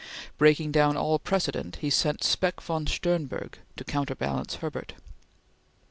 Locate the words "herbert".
4.55-4.95